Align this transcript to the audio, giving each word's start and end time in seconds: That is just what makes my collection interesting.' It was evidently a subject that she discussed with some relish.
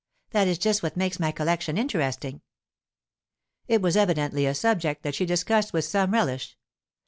That 0.31 0.47
is 0.47 0.57
just 0.57 0.81
what 0.81 0.97
makes 0.97 1.19
my 1.19 1.31
collection 1.31 1.77
interesting.' 1.77 2.41
It 3.67 3.83
was 3.83 3.95
evidently 3.95 4.47
a 4.47 4.55
subject 4.55 5.03
that 5.03 5.13
she 5.13 5.27
discussed 5.27 5.73
with 5.73 5.85
some 5.85 6.09
relish. 6.09 6.57